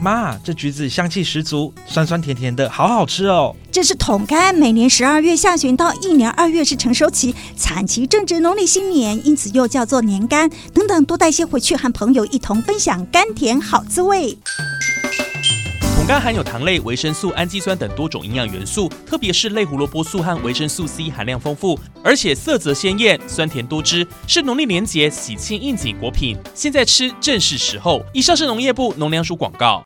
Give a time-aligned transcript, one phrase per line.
[0.00, 3.54] 妈，这橘子香气十足，酸酸甜甜的，好好吃哦。
[3.70, 10.50] 这是桶柑，每年十二月下旬到一年二月是成熟期，产期正值农历新年，因此又叫做年柑。
[10.72, 14.36] 等等，多带些回去，和朋友一同分享甘甜好滋味。
[15.96, 26.36] 桶柑含有糖类、维生素、氨基酸等多种营养元素，特别是类胡萝卜素和维生素 C 含量丰富，而且色泽鲜艳、酸甜多汁，是农历年节喜庆应景果品。
[26.54, 28.00] 现在吃正是时候。
[28.14, 29.84] 以上是农业部农粮署广告。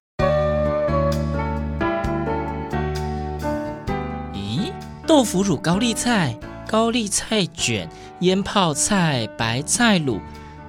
[5.12, 6.34] 豆腐乳高丽菜、
[6.66, 7.86] 高丽菜卷、
[8.20, 10.18] 腌泡菜、白菜卤，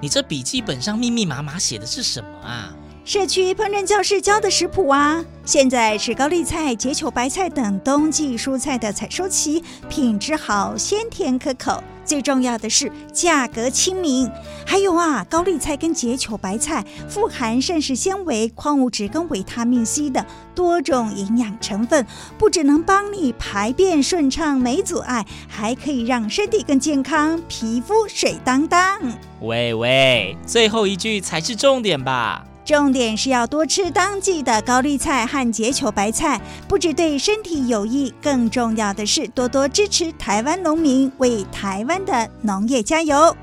[0.01, 2.75] 你这笔记本上密密麻麻写的是什么啊？
[3.05, 5.23] 社区烹饪教室教的食谱啊！
[5.45, 11.81] 现在是高丽菜、结球白菜等冬季蔬菜的采收期，品质好，鲜甜可口。
[12.03, 14.29] 最重要的是价格亲民。
[14.73, 22.03] 还有啊，高丽菜跟结球白菜富含膳食纤维、矿物质跟维他命 C 的多种营养成分，
[22.39, 28.99] 不只能帮你排便顺畅没阻碍，还可以让身体更健康，皮肤水当当。
[29.41, 32.43] 喂喂，最后一句才是重点吧？
[32.65, 43.37] 重点是要多吃当季的高丽菜和结球白菜，不只对身体有益，更重要的是多多支持台湾农民，为台湾的农业加油。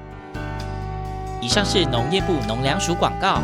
[1.41, 3.41] 以上是农业部农粮署广告。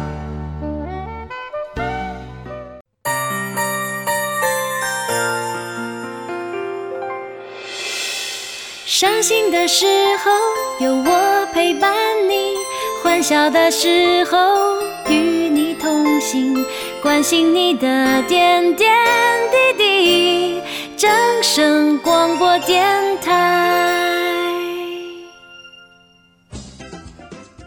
[8.84, 9.86] 伤心的时
[10.24, 10.30] 候
[10.84, 11.94] 有我陪伴
[12.28, 12.55] 你，
[13.02, 14.39] 欢笑的时候
[15.08, 15.67] 与你。
[15.78, 16.64] 同行，
[17.00, 18.92] 关心你的点点
[19.52, 20.62] 滴滴。
[20.97, 21.08] 正
[21.42, 22.84] 声广播电
[23.20, 23.55] 台。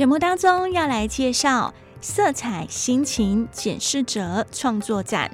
[0.00, 5.30] 节目当中要来介绍色彩心情检视者创作展，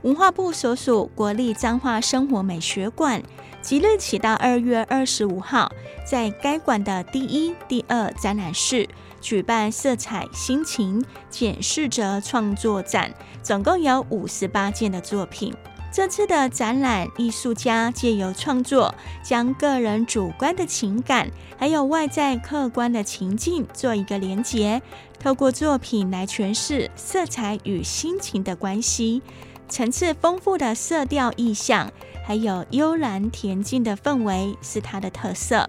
[0.00, 3.22] 文化部所属国立彰化生活美学馆
[3.60, 5.70] 即日起到二月二十五号，
[6.10, 8.88] 在该馆的第一、第二展览室
[9.20, 15.54] 举办色彩心情检视者创作展，总共有五十八件的作品。
[15.90, 24.82] 这次的展览，艺术家借由创作，将个人主观的情感，还有外在客观的情境做一个连结，
[25.18, 29.22] 透过作品来诠释色彩与心情的关系。
[29.68, 31.90] 层次丰富的色调意象，
[32.24, 35.68] 还有悠然恬静的氛围，是它的特色。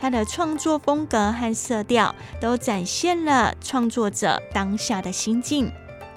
[0.00, 5.70] 它的创作风格和色调，都展现了创作者当下的心境。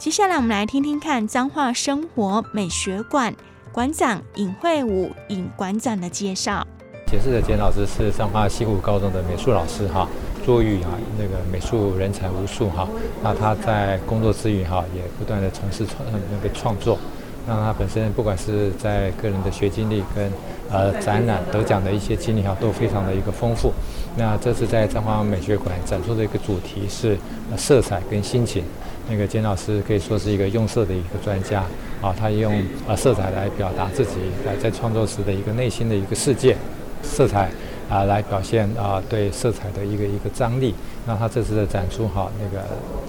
[0.05, 3.33] 接下来，我们来听听看彰化生活美学馆
[3.71, 6.63] 馆长尹惠武尹馆长的介绍。
[7.07, 10.07] 解释的简老师是彰化西湖高中的美术老师哈，
[10.45, 12.87] 作育啊那个美术人才无数哈。
[13.23, 16.99] 那他在工作之余哈，也不断的从事创那个创作。
[17.47, 20.31] 那他本身不管是在个人的学经历跟
[20.71, 23.73] 呃展览得奖的一些经历哈，都非常的一个丰富。
[24.17, 27.17] 那这次在彰化美学馆展出的一个主题是
[27.57, 28.63] 色彩跟心情。
[29.07, 31.63] 那个简老师可以说是一个用色的一个专家
[32.01, 32.51] 啊，他用
[32.87, 34.13] 啊色彩来表达自己
[34.45, 36.57] 啊在创作时的一个内心的一个世界，
[37.03, 37.51] 色彩
[37.87, 40.73] 啊来表现啊对色彩的一个一个张力。
[41.05, 42.65] 那他这次的展出哈，那个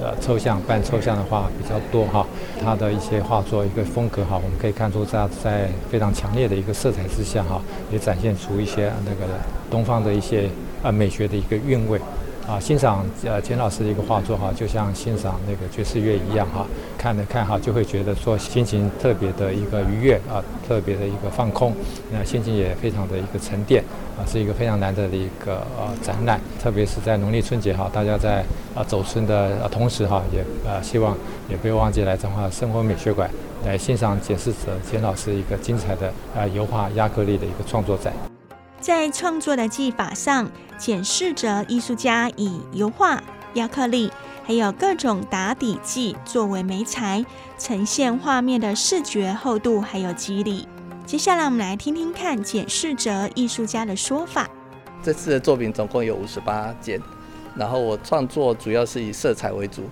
[0.06, 2.26] 呃抽象半抽象的画比较多哈，
[2.62, 7.58] 他的一些画作一个风格哈，我们可以看出在在非常强烈的一个色彩之下哈，
[7.90, 9.32] 也展现出一些那个
[9.70, 10.50] 东方的一些
[10.82, 12.00] 啊美学的一个韵味。
[12.46, 16.64] 啊，欣赏呃简老师的一个画作哈，就像欣赏那个爵士乐一样哈，
[16.96, 21.74] 看着看哈就会觉得说心情特别的一个愉悦啊，特别的一个放空，
[22.12, 23.82] 那心情也非常的一个沉淀
[24.16, 28.44] 啊，是一个非常难得的一个呃展览，特别是在农历春节哈，大家在
[28.76, 31.16] 啊走春的同时哈，也呃希望
[31.48, 33.28] 也不要忘记来彰化生活美学馆
[33.64, 38.12] 来欣赏检视者简老师一个精彩的啊油画压克力的一个创作展。
[38.86, 40.48] 在创作的技法上，
[40.78, 43.20] 检视着艺术家以油画、
[43.54, 44.12] 压克力，
[44.44, 47.26] 还有各种打底剂作为媒材，
[47.58, 50.68] 呈现画面的视觉厚度还有肌理。
[51.04, 54.48] 接下来，我们来听听看检视者艺术家的说法。
[55.02, 57.00] 这次的作品总共有五十八件，
[57.56, 59.82] 然后我创作主要是以色彩为主，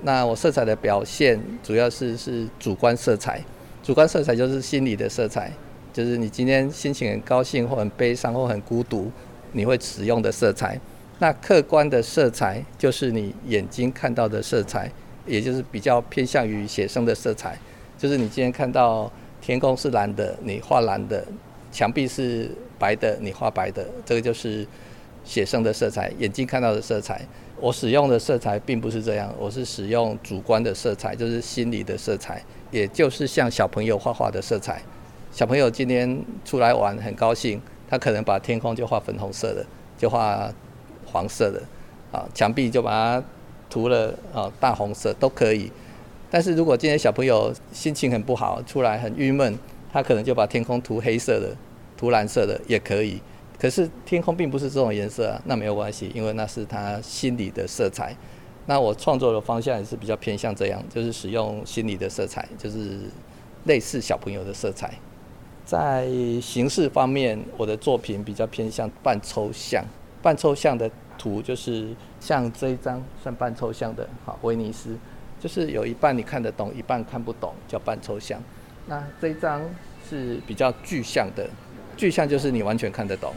[0.00, 3.40] 那我色彩的表现主要是是主观色彩，
[3.84, 5.52] 主观色彩就是心理的色彩，
[5.92, 9.10] 就是你今天心情很高兴或很悲伤或很孤独，
[9.52, 10.80] 你会使用的色彩。
[11.18, 14.90] 那客观的色彩就是你眼睛看到的色彩，
[15.26, 17.56] 也就是比较偏向于写生的色彩，
[17.96, 19.10] 就是你今天看到
[19.40, 21.22] 天空是蓝的，你画蓝的；
[21.70, 24.66] 墙壁是白的，你画白的，这个就是
[25.24, 27.20] 写生的色彩，眼睛看到的色彩。
[27.60, 32.42] 我使用的色彩并不是这样，我是使用主观的色彩，就是心理的色彩，
[32.72, 34.82] 也就是像小朋友画画的色彩。
[35.32, 37.58] 小朋友今天出来玩很高兴，
[37.88, 39.64] 他可能把天空就画粉红色的，
[39.96, 40.52] 就画
[41.06, 41.62] 黄色的，
[42.12, 43.24] 啊，墙壁就把它
[43.70, 45.72] 涂了啊大红色都可以。
[46.30, 49.58] 但是如果今天小朋友心情很不好，出来很郁闷，
[49.90, 51.56] 他可能就把天空涂黑色的，
[51.96, 53.18] 涂蓝色的也可以。
[53.58, 58.14] 可是天空并不是这种颜色啊，那没有关系，因为那是他心理的色彩。
[58.66, 62.98] 那我创作的方向也是比较偏向这样，就是使用心理的色彩，就是
[63.64, 64.92] 类似小朋友的色彩。
[65.64, 66.08] 在
[66.40, 69.84] 形式方面，我的作品比较偏向半抽象。
[70.20, 71.88] 半抽象的图就是
[72.20, 74.96] 像这一张算半抽象的，好，威尼斯，
[75.40, 78.40] 就是有一半你看得懂，一半看不懂，叫半抽象。
[78.86, 79.62] 那这一张
[80.08, 81.48] 是比较具象的，
[81.96, 83.32] 具象就是你完全看得懂。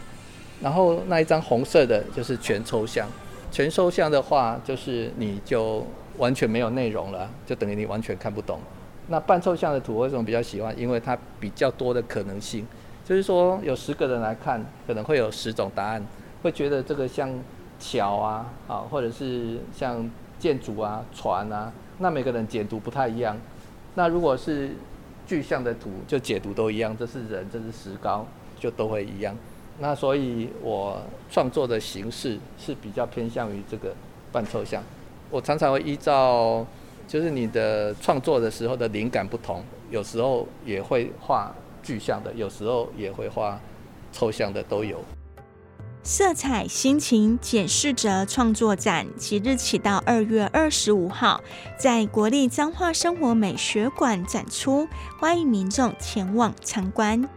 [0.62, 3.08] 然后那一张红色的就是全抽象，
[3.52, 5.86] 全抽象的话就是你就
[6.18, 8.60] 完全没有内容了，就等于你完全看不懂。
[9.08, 10.78] 那半抽象的图为什么比较喜欢？
[10.78, 12.66] 因为它比较多的可能性，
[13.04, 16.04] 就是说有十个人来看，可能会有十种答案，
[16.42, 17.30] 会觉得这个像
[17.80, 20.10] 桥啊，啊，或者是像
[20.40, 23.38] 建筑啊、船啊，那每个人解读不太一样。
[23.94, 24.72] 那如果是
[25.26, 28.26] 具象的图，就解读都一样，这是人，这是石膏，
[28.60, 29.36] 就都会一样。
[29.80, 33.94] 那所以，我创作的形式是比较偏向于这个
[34.32, 34.82] 半抽象。
[35.30, 36.66] 我常常会依照，
[37.08, 41.54] 就是你的创作的时候的灵感不同，有时候也会画
[41.84, 43.60] 具象的，有时候也会画
[44.12, 45.00] 抽象的，都有。
[46.04, 51.42] 色彩心情简士哲创作展即日起到二月二十五号，
[51.80, 54.88] 在国立彰化生活美学馆展出，
[55.20, 57.28] 欢迎民众前往参观。